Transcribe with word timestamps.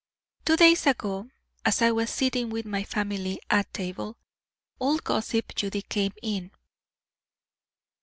"Two 0.45 0.55
days 0.55 0.87
ago, 0.87 1.29
as 1.63 1.83
I 1.83 1.91
was 1.91 2.09
sitting 2.09 2.49
with 2.49 2.65
my 2.65 2.83
family 2.83 3.39
at 3.51 3.71
table, 3.71 4.17
old 4.79 5.03
gossip 5.03 5.53
Judy 5.53 5.83
came 5.83 6.13
in. 6.23 6.49